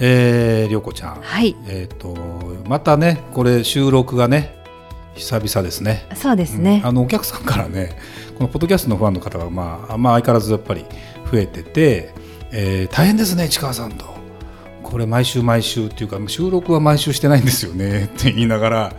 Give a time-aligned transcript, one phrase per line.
[0.00, 1.54] えー、涼子ちゃん、はい。
[1.68, 2.16] えっ、と
[2.66, 4.56] またねこれ収録がね
[5.14, 6.06] 久々ですね。
[6.14, 6.88] そうですね、うん。
[6.88, 7.96] あのお客さんからね
[8.36, 10.84] このポッドキャストのファンの方が、まあ、まあ相変わらずやっぱり
[11.30, 12.14] 増えてて、
[12.50, 14.18] えー大変ですね市川さんと。
[14.82, 18.92] これ毎週毎週っていうか収録は毎週してないんですよね って言いながら、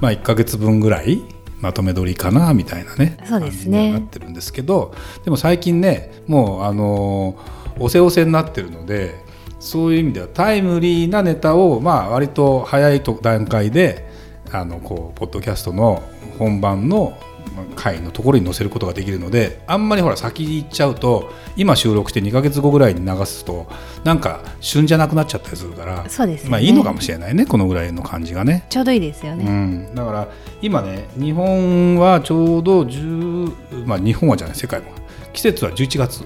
[0.00, 1.22] まあ、1か月分ぐらい
[1.60, 3.92] まとめ撮りかなみたいなねそうですね。
[3.92, 4.92] なってるんですけど
[5.24, 9.25] でも最近ねもうあのーおせおせになってるので
[9.58, 14.06] そういう意味ではタイムリーなネタを、まあ、割と早いと段階で
[14.52, 16.02] あのこうポッドキャストの
[16.38, 17.18] 本番の
[17.54, 23.66] まあ回のところに載せることができるのであんまりほら先に行っちゃうと今収録して2か月後ぐらいに流すと
[24.04, 26.50] なんか旬じゃなくなっちゃったりするからそうですよね。
[26.50, 28.66] まあいいのかもしれないねこのぐらいの感じがね。
[28.68, 30.28] ちょうどいいですようね、ん、だから
[30.60, 34.92] 今ね日本はちょうど10、まあ、日本はじゃない世界も
[35.32, 36.24] 季節は11月、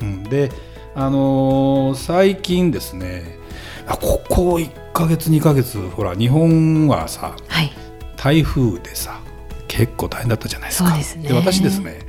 [0.00, 0.50] うん、で、
[0.94, 3.38] あのー最近ですね
[3.86, 7.72] あここ1ヶ月2ヶ月ほら日本はさはい。
[8.16, 9.20] 台風でさ
[9.68, 10.94] 結構大変だったじゃないですか。
[10.96, 11.32] ですね。
[11.32, 12.00] 私ですね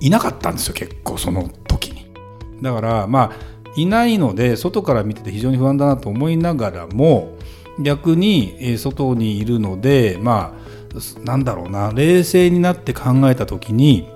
[0.00, 2.06] いなかったんですよ結構その時に。
[2.62, 7.36] だからまあいないので外から見てて非常に不安だなと思いながらも
[7.80, 14.08] 逆にえー外にいるのでまあなんだろうな冷静になって考えた時に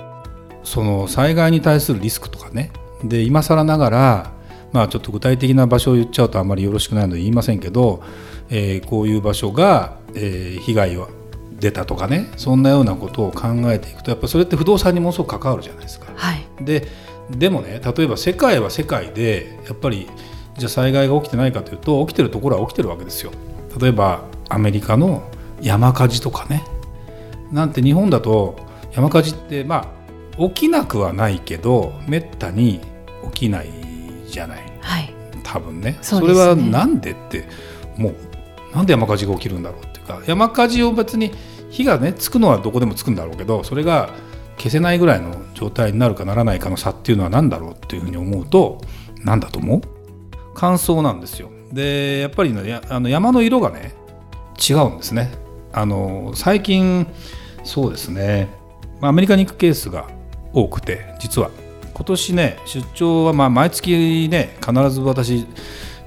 [0.62, 2.43] その災害に対するリスクとかね
[3.04, 4.32] で今更ながら
[4.72, 8.02] まあちょっと具体的な場所を言っちゃうとあまりよろしくないので言いませんけど、
[8.50, 11.08] えーこういう場所が、えー被害を
[11.60, 16.06] 出たとかねそんなようなことを考えていくとやっぱそれって不動産にものすごく関わるじゃないですか。
[16.14, 16.88] はいで
[17.30, 20.08] でもね例えば世界は世界でやっぱり
[20.58, 23.32] じゃあ災害が起きてないかというと起きてるところは起きてるわけですよ。
[23.80, 25.22] 例えばアメリカの
[25.60, 26.64] 山火事とかね
[27.50, 28.56] なんて日本だと
[28.92, 29.94] 山火事ってま
[30.36, 32.80] あ起きなくはないけどめったに
[33.32, 33.68] 起きない
[34.28, 34.78] じゃない。
[34.80, 35.14] はい。
[35.42, 35.92] 多分ね。
[35.92, 37.46] ねれはなんでって
[37.96, 38.14] もう
[38.74, 41.32] なんで山火事が起きるんだろうっていうか山火事を別に
[41.70, 44.10] 火がねつくのはどこでもつくんだろうけどそれが
[44.56, 48.80] 消せないぐらいの状態になるかならないかの差っていうのは何だろうっていうふうに思うと
[49.24, 49.80] 何だと思う？
[50.54, 51.50] 乾燥なんですよ。
[51.72, 53.94] でやっぱりねやあの山の色がね
[54.68, 55.32] 違うんですね。
[55.72, 57.06] あの最近
[57.64, 58.48] そうですね。
[59.00, 60.08] まあアメリカに行くケースが
[60.52, 61.50] 多くて実は
[61.94, 65.46] 今年ね出張はまあ毎月ね必ず私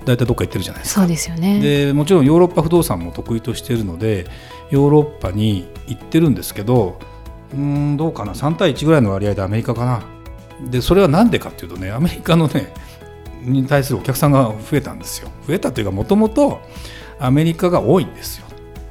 [0.05, 1.01] 大体どっか行ってるじゃないですか。
[1.01, 1.59] そうですよね。
[1.59, 4.27] でもちろんヨーロッパ不動産も得意としているので
[4.69, 6.99] ヨーロッパに行ってるんですけど
[7.53, 8.33] うーんどうかな。
[8.33, 10.03] 3対1ぐらいの割合でアメリカかな。
[10.69, 12.73] でそれは何でかっていうとねアメリカのね
[13.43, 15.29] に対するお客さんが増えたんですよ。
[15.47, 16.61] 増えたというかもともと
[17.19, 18.45] アメリカが多いんですよ。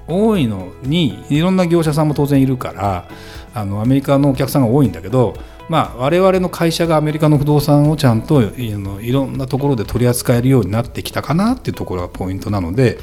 [0.09, 3.09] 多いのにいろんな業者さんも当然いるから
[3.55, 5.35] あのアメリカのお客さんが多いんだけど
[5.69, 12.99] まあ、我々の会社がアメリカの不動産をちゃんといあのいろんなところで取り扱えるようになってきたかなっていうところがポイントなので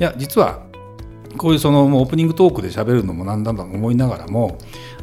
[0.00, 0.64] いや実は
[1.36, 4.56] こういうそのオープニングトークで喋るのもなんだと思いながらも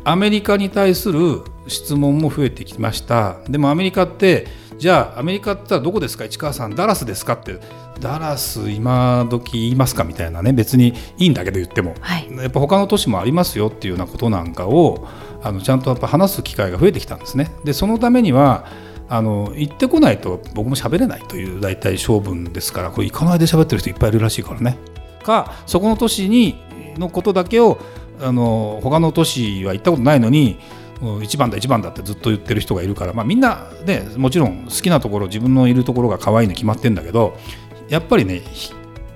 [0.03, 3.38] アメリカに対する質問も増えてきました。
[3.47, 4.47] でもアメリカって
[4.78, 6.25] じゃあアメリカってどこですか？
[6.25, 7.34] 市川さんダラスですか？
[7.34, 7.59] って
[8.02, 10.03] ダラス今時言いますか？
[10.03, 11.96] みたいなね別にいいんだけど言っても。
[12.02, 12.28] はい。
[12.35, 15.07] やっぱ他の都市もありますよっていうようなことなんかを
[15.43, 17.51] あのちゃんとやっぱ話す機会が増えてきたんですね。
[17.63, 18.65] でそのためには
[19.09, 24.77] あの行ってこないと僕も喋れないという大体性分ですからこれ行かないで喋ってる人いっぱいいるらしいからね。
[25.23, 26.55] かそこの都市に
[26.97, 27.79] のことだけを
[28.21, 30.59] あの他の都市は行ったことないのに
[31.01, 37.37] もう1番だ1番だってずっと言ってる人がいるから、まあ、みんな、ね、もちろん好きなところ自分のいるところが可愛いの決まってんだけど
[37.89, 38.41] やっぱりね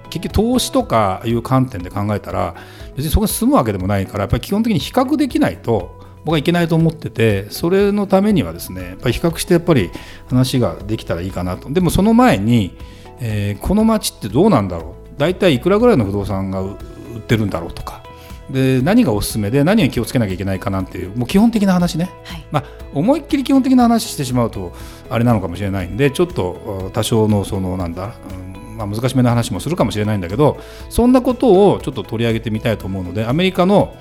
[0.10, 2.56] 結局投資とかいう観点で考えたら
[2.96, 5.98] 別にそこに住むわけでもないからやっぱり基本的に比較できないと
[6.28, 9.90] 僕はいけないと思っててそれのためにはですねやっぱり比較してやっぱり
[10.28, 11.70] 話ができたらいいかなと。
[11.72, 12.76] でもその前に、
[13.22, 15.18] えーこの街ってどうなんだろう。
[15.18, 16.78] 大体いくらぐらいの不動産が売
[17.16, 18.04] 売ってるんだろうとか。
[18.50, 22.10] で何がおすすめで何に気をつけなきゃいけないかなんていうもう基本的な話ね。
[22.26, 22.46] はい。
[22.52, 22.64] まあ、
[22.94, 24.74] 思いっきり基本的な話してしまうと
[25.10, 30.58] あれなのかもしれないんでちょっとあ多少のそのなんだ、うんまあ、難しめな話もするかもしれないんだけど
[30.90, 33.96] そんなことをちょっと取り上げてみたいと思うのでアメリカの、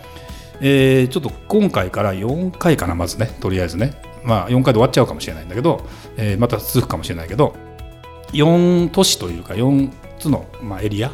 [0.60, 5.86] えーちょっと今回から4回かなまずねとりあえずね、まあ、4回で終わっちゃうかもしれないんだけど、
[6.16, 7.54] えーまた続くかもしれないけど
[8.32, 11.12] 4都市というか4つの、まあ、エリア？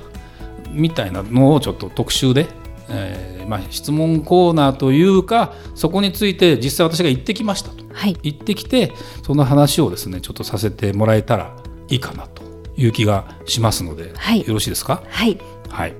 [0.70, 2.46] みたいなのをちょっと特集で、
[2.88, 8.92] えーまあ、質問コーナーというかそこについて実際私が行ってきましたと、はい、行ってきて
[9.26, 11.54] その話をですねちょっとさせてもらえたら
[11.88, 12.42] いいかなと
[12.76, 15.02] いう気がしますので、はい、よろしいですか？
[15.06, 15.94] はい、はい。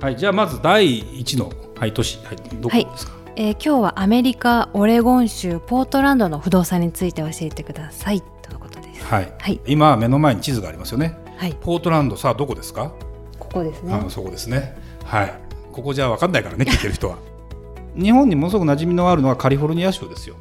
[0.00, 9.04] はい、じゃあまず第1の、はい、都市、はい、どこですか、えー、今日はアメリカオレゴン州ポートランドの不動産について教えてくださいとのことです。
[9.04, 9.32] はい。
[9.38, 11.16] はい、今目の前に地図がありますよね。
[11.36, 11.56] はい。
[11.60, 12.92] ポートランドさあどこですか？
[13.38, 13.94] ここですね。
[13.94, 14.76] あそこですね。
[15.04, 15.34] はい。
[15.70, 17.18] ここじゃわかんないからね聞いてる人は。
[17.96, 20.34] 日本にものすごく馴染みのあるのはカリフォルニア州ですよ。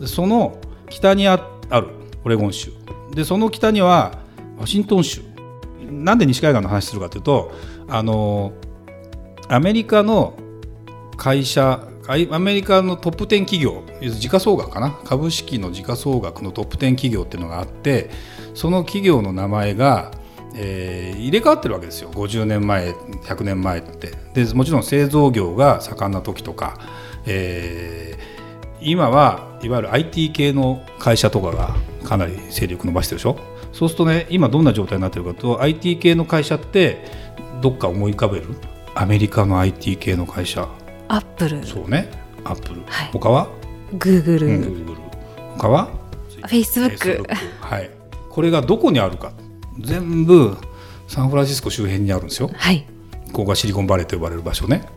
[0.00, 0.58] でその
[0.90, 1.42] 北にある
[2.24, 2.72] オレゴン州
[3.12, 4.18] でその北には
[4.58, 5.20] ワシントン州。
[5.88, 7.52] なんで西海岸の話するかというと
[7.86, 8.52] あの
[9.48, 10.34] アメリカの
[11.16, 13.82] 会社アメリカのトップ10企業
[14.14, 14.90] 時価総額かな？
[15.04, 18.10] 株式の時価総額のトップ10企業っていうのがあって
[18.52, 20.10] その企業の名前が、
[20.54, 22.10] えー、入れ替わってるわけですよ。
[22.10, 24.12] 50年前100年前って。
[24.34, 26.78] でもちろん製造業が盛んな時とか、
[27.24, 31.74] えー、今はいわゆる IT 系の会社とかが
[32.04, 33.38] かなり勢力伸ばしてるでしょ？
[33.72, 36.98] そうするとね今どんな状態になってるかと IT 系の会社って
[37.62, 38.46] どっか思い浮かべる？
[38.94, 40.68] アメリカの IT 系の会社。
[41.14, 42.10] アップルそうね。
[42.44, 43.48] アップル、はい、他は？
[43.92, 44.98] グーグル、グーグル
[45.56, 45.86] 他は？
[45.86, 47.24] フェイスブック
[47.60, 47.90] はい。
[48.30, 49.32] これがどこにあるか。
[49.78, 50.56] 全部
[51.06, 52.50] サンフランシスコ周辺にあるんですよ。
[52.52, 52.84] はい。
[53.32, 54.88] ここがシリコンバレーと呼ばれる場所ね。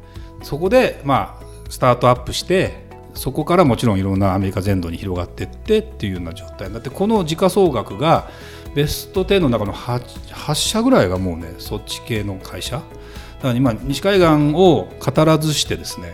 [0.42, 2.87] そこでまあスタートアップして
[3.18, 8.30] そこからもちろんいろんなアメリカ全土に広がっていってっていうような状態になってこの時価総額が
[8.76, 10.00] ベスト10の中の 8,
[10.34, 12.78] 8社ぐらいがもうねそっち系の会社。
[12.78, 16.14] だから今西海岸を語らずしてですね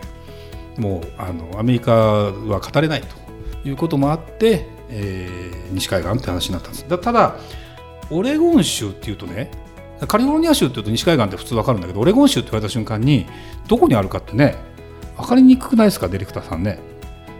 [0.76, 6.88] もうあのアメリカは語れないということもあって、えー、西海岸って話になったんです。
[6.88, 7.36] だただ
[8.10, 9.50] オレゴン州っていうとね
[10.06, 13.26] カリフォルニア州っていうと西海岸って普通分かるんだけどオレゴン州って言われた瞬間に
[13.68, 14.56] どこにあるかってね
[15.16, 16.93] 分かりにくくないですかディレクターさんね。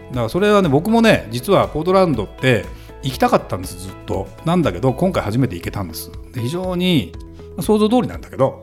[0.09, 2.65] だからそれはね僕もね実はポートランドって
[3.03, 4.27] 行きたかったんですずっと。
[4.45, 6.11] なんだけど今回初めて行けたんです。
[6.33, 7.13] で非常に
[7.59, 8.61] 想像通りなんだけど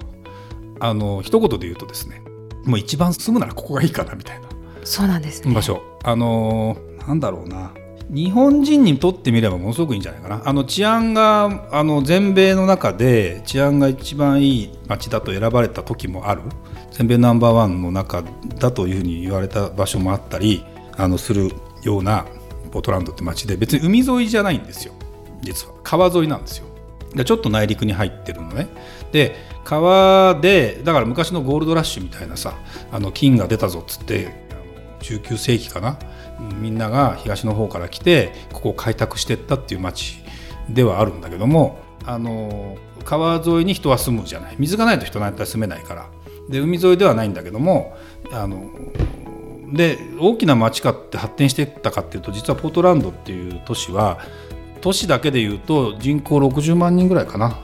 [0.81, 2.23] あの一言で言うとですね
[2.65, 4.49] もう一番住むならここがいいかなみたいな
[4.85, 5.83] そうなんです、ね、場所。
[6.05, 7.73] あのなんだろうな。
[8.11, 10.43] 日本人にとってみればものすごくいいんじゃないかな。
[10.45, 16.43] あの治安があの全米の中で治安が一番いい街だと選ばれた時もある。
[16.91, 18.23] 全米ナンバーワンの中
[18.59, 20.62] だというふうに言われた場所もあったり
[20.97, 21.53] あのする
[21.83, 22.27] ような
[22.71, 24.94] ポートランドって街で別に海沿いじゃないんですよ。
[25.41, 25.75] 実は。
[25.83, 26.67] 川沿いなんですよ。
[27.15, 28.69] でちょっと内陸に入ってるのね。
[29.12, 32.55] で川でだから昔のゴールドラッシュみたいなさ
[32.91, 34.47] あの金が出たぞっつって
[35.00, 35.99] 19世紀かな。
[36.61, 40.25] みんなが東の方から来てここを開拓していったっていう町
[40.69, 44.56] ではあるんだけどもあの川沿いに人は住むじゃない。
[44.59, 46.09] 水がないと人なんて住めないから。
[46.49, 47.97] で海沿いではないんだけども
[48.33, 48.71] あの
[49.73, 54.21] で大きな町かって発展していったかっていうと実はポートランドっていう都市は
[54.83, 57.59] 都市だけでいうと人口60万人ぐらいかな。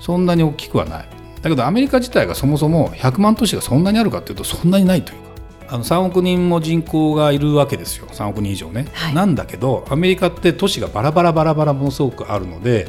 [0.00, 1.08] そんなに大きくはない。
[1.42, 5.28] だけどアメリカ自体がそもそも100万都市がそんなにあるかっていうとそんなにないというか。
[5.70, 8.06] あの3億人も人口がいるわけですよ。
[8.06, 12.88] 3億人以上ね、はい、なんだけどアメリカって都市がバラバラバラバラものすごくあるので、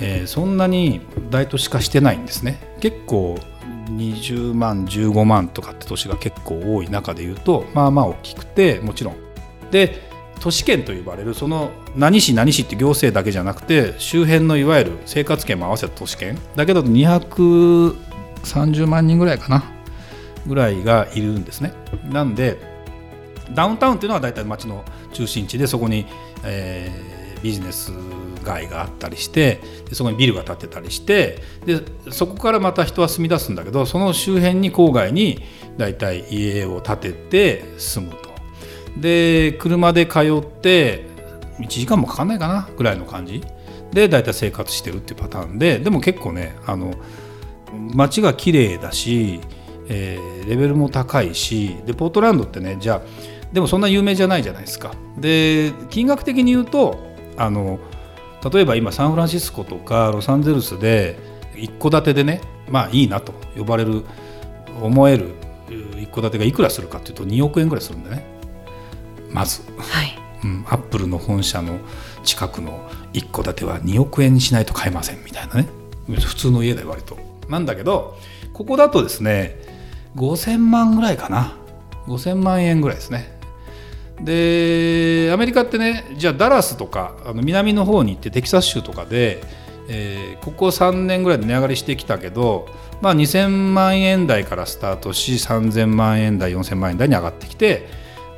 [0.00, 1.00] えー、そんなに
[1.30, 2.58] 大都市化してないんですね。
[2.80, 3.38] 結構
[3.90, 9.16] 20万15万とかって都市が結構多い中でいうとまあまあ大きくてもちろん
[9.70, 10.08] で
[10.40, 19.64] 都市圏と呼ばれるその何市何市って行政だけじゃなくて周辺のいわゆる生活圏も合わせた都市圏だけだと230万人ぐらいかな
[20.46, 21.72] ぐらいがいるんですね。
[22.10, 22.56] なんで
[23.52, 26.06] ダウンタウンっていうのは大体街の中心地でそこに、
[26.44, 27.92] えー、ビジネス
[28.44, 31.80] 街があったりしてでそこにビルが建ってたりしてで
[32.10, 35.42] そこからまた人は住み出すんだけどその周辺に郊外に
[35.76, 38.28] 大体家を建てて住むと。
[38.96, 41.06] で車で通って
[41.60, 43.42] 1時間もかかんないかなぐらいの感じ
[43.92, 46.94] で大体生活してるっていうパターンででも結構ねあの
[47.94, 49.40] 街が綺麗だし、
[49.88, 53.02] えー、レベルも高いしでポートランドってねじゃあ
[53.52, 57.07] でもそんな有名じゃないじゃないですかで金額的に言うと
[57.38, 57.78] あの
[58.52, 61.18] 例えば今サンフランシスコとかロサンゼルスで
[61.56, 64.04] 一戸建てでねまあいいなと呼ばれる
[64.80, 65.34] 思える
[66.00, 68.24] 一戸建てがいくらするかっていうと2億円ぐらいするんだね。
[69.30, 70.18] まず、はい。
[70.44, 71.80] うん、アップルの本社の
[72.22, 75.68] 近くの一戸建ては2億円にしないと買えませんみたいなね。
[76.06, 77.18] 普通の家で割と。
[77.48, 78.16] なんだけど
[78.52, 79.56] ここだとですね
[80.16, 81.56] 5000万ぐらいかな。
[82.06, 83.37] 5000万円ぐらいですね
[84.20, 89.42] でアメリカってねじゃあダラスとかあの南の方に行ってテキサス州とかで、
[89.88, 92.68] えーここ3年ぐらいで値上がりしてきたけど、
[93.02, 97.86] まあ、2000万円台からスタートし3000万円台4000万円台に上がってきて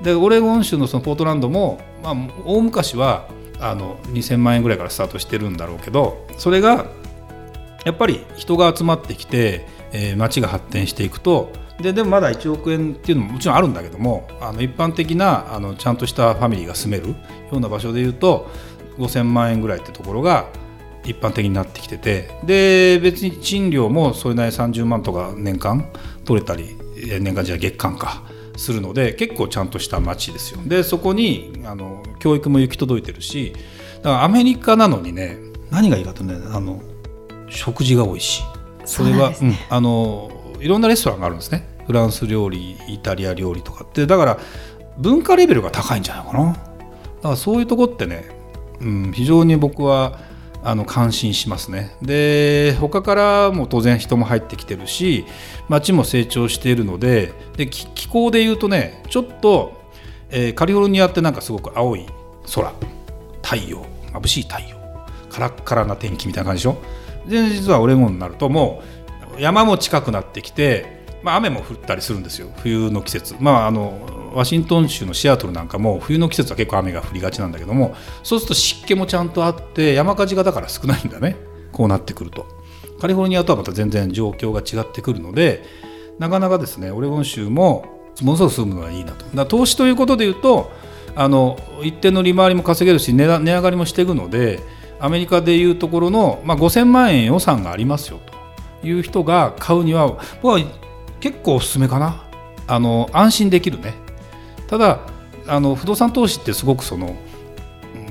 [0.03, 3.29] でオレゴン州のそのポートランドも、まあ、大昔は
[3.61, 6.87] あの2000万円ぐらいからスタートしてるんだろうけどそれが
[7.85, 17.17] やっぱり人が集まってきて、えー街が発展していくとででもまだ1億円っていうのももちろんあるんだけどもあの一般的なあのちゃんとしたファミリーが住めるよ
[17.53, 18.49] うな場所でいうと
[18.99, 20.49] 5000万円ぐらいってところが
[21.05, 25.89] 一般的になってきててで別に賃料もそれなりに30万とか年間
[26.25, 28.23] 取れたりえ年間じゃ月間か
[28.57, 30.61] するので結構ちゃんとした街ですよ。
[30.67, 33.55] でそこにあの教育も行き届いてるし
[33.99, 35.39] だからアメリカなのにね
[35.71, 36.83] 何がいいかとねあの
[37.49, 38.43] 食事が美味しい。
[38.85, 39.59] それはそうね。
[39.71, 41.67] うんあのいろんなレストランがあるんですね。
[41.87, 44.07] フランス料理イタリア料理とかって。
[44.07, 44.38] だから
[44.99, 46.52] 文化レベルが高いんじゃないかな。
[46.52, 46.61] だか
[47.31, 48.25] らそういうとこってね、
[48.81, 50.19] うん、非常に僕は
[50.62, 51.97] あの感心しますね。
[52.02, 55.25] で他からも当然人も入ってきてるし
[55.69, 59.81] 街も成長しているのでで気候で言うとねちょっと、
[60.31, 62.07] えーカリフォルニアってなんかすごく青い
[62.55, 62.73] 空。
[63.43, 63.85] 太陽。
[64.12, 64.76] 眩しい太陽。
[65.31, 66.79] カラッカラな天気みたいな感じでしょ。
[67.26, 69.00] で実はオレゴンになるともう
[69.39, 73.37] 山も近くなってきて、まあ、雨も降ったりするんですよ冬の季節。
[73.41, 81.37] まああのワシントン州のシアトルなんかも冬の季節は結構雨が降りがちなんだけどもそうすると湿気もちゃんとあって山火事がだから少ないんだね
[81.73, 82.47] こうなってくると。
[83.01, 85.65] カリフォルニアとはまた全然状況が違ってくるので
[86.19, 87.87] なかなかですねオレゴン州も
[88.21, 89.25] ものすごく住むのがいいなと。
[89.35, 90.71] だ投資ということでいうと
[91.17, 94.61] あの一定の利回りも稼げるし値値上がりもしていくので
[95.01, 98.30] アメリカでいうところの、まあ、5000万円予算がありますよと。
[98.83, 100.61] いう人が買うには僕は
[101.21, 102.25] 結構おすすめかな。
[102.67, 103.95] あの安心できるね。
[104.69, 105.01] ただ
[105.47, 107.21] あの不動産投資ってすごくその、うん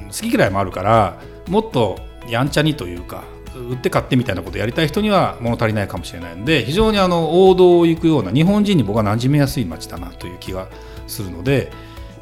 [0.10, 3.24] 好き嫌いもあるからもっとやんちゃにというか
[3.56, 10.68] 売って買ってみたいなことをやりたい人には物足りないかもしれないので非常にあの王道を行くような日本人に僕は馴染みやすい街だなという気が
[11.08, 11.72] するので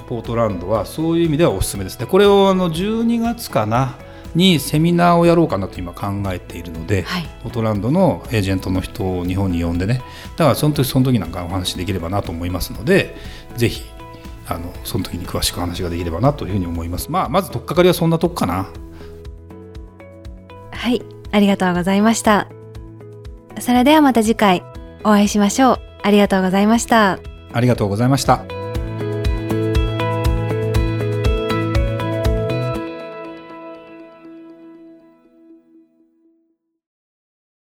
[0.07, 1.99] ポートランドはそういう意味ではおすすめです。
[1.99, 3.97] ねこれをあの12月かな
[4.35, 10.01] にセミナーをやろうかなと今考えているので、はいポートランドのエージェントの人を日本に呼んでね
[10.35, 13.15] だからその時その時なんかお話できればなと思いますので
[13.55, 13.83] ぜひ
[14.47, 18.69] あのその時に詳しく話ができればなというふうに思いますまあまず取っかかりはそんなとこかな
[20.71, 22.47] はい、ありがとうございました。
[23.59, 24.63] それではまた次回
[25.03, 25.79] お会いしましょう。
[26.03, 27.19] ありがとうございました。
[27.51, 28.56] ありがとうございました